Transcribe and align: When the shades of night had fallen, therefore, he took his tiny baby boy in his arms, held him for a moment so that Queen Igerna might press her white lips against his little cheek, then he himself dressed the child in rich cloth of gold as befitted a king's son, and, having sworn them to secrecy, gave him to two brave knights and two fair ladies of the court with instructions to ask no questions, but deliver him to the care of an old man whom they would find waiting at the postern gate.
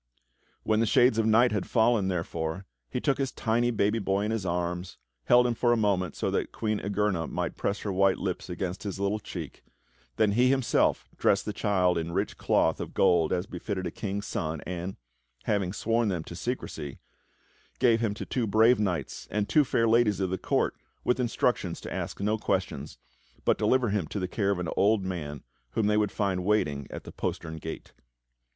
When 0.63 0.79
the 0.79 0.87
shades 0.87 1.19
of 1.19 1.27
night 1.27 1.51
had 1.51 1.67
fallen, 1.67 2.07
therefore, 2.07 2.65
he 2.89 2.99
took 2.99 3.19
his 3.19 3.31
tiny 3.31 3.69
baby 3.69 3.99
boy 3.99 4.23
in 4.23 4.31
his 4.31 4.47
arms, 4.47 4.97
held 5.25 5.45
him 5.45 5.53
for 5.53 5.71
a 5.71 5.77
moment 5.77 6.15
so 6.15 6.31
that 6.31 6.51
Queen 6.51 6.79
Igerna 6.79 7.27
might 7.29 7.55
press 7.55 7.81
her 7.81 7.93
white 7.93 8.17
lips 8.17 8.49
against 8.49 8.81
his 8.81 8.99
little 8.99 9.19
cheek, 9.19 9.63
then 10.15 10.31
he 10.31 10.49
himself 10.49 11.07
dressed 11.17 11.45
the 11.45 11.53
child 11.53 11.99
in 11.99 12.13
rich 12.13 12.35
cloth 12.35 12.79
of 12.81 12.95
gold 12.95 13.31
as 13.31 13.45
befitted 13.45 13.85
a 13.85 13.91
king's 13.91 14.25
son, 14.25 14.59
and, 14.61 14.95
having 15.43 15.71
sworn 15.71 16.07
them 16.07 16.23
to 16.23 16.35
secrecy, 16.35 16.97
gave 17.77 17.99
him 18.01 18.15
to 18.15 18.25
two 18.25 18.47
brave 18.47 18.79
knights 18.79 19.27
and 19.29 19.47
two 19.47 19.63
fair 19.63 19.87
ladies 19.87 20.19
of 20.19 20.31
the 20.31 20.37
court 20.39 20.73
with 21.03 21.19
instructions 21.19 21.79
to 21.81 21.93
ask 21.93 22.19
no 22.19 22.39
questions, 22.39 22.97
but 23.45 23.59
deliver 23.59 23.89
him 23.89 24.07
to 24.07 24.17
the 24.19 24.27
care 24.27 24.49
of 24.49 24.57
an 24.57 24.69
old 24.75 25.03
man 25.03 25.43
whom 25.73 25.85
they 25.85 25.95
would 25.95 26.11
find 26.11 26.43
waiting 26.43 26.87
at 26.89 27.03
the 27.03 27.11
postern 27.11 27.57
gate. 27.57 27.93